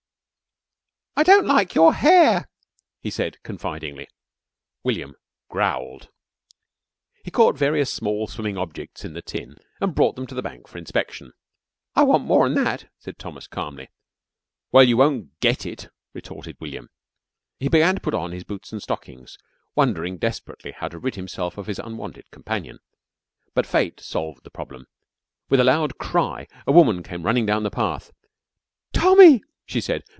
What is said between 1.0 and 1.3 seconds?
"I